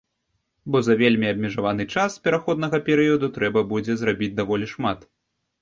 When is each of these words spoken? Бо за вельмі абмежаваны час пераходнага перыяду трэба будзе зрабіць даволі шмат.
Бо 0.75 0.79
за 0.87 0.95
вельмі 1.01 1.27
абмежаваны 1.33 1.85
час 1.97 2.17
пераходнага 2.29 2.81
перыяду 2.87 3.29
трэба 3.39 3.67
будзе 3.75 3.99
зрабіць 4.03 4.35
даволі 4.43 4.65
шмат. 4.77 4.99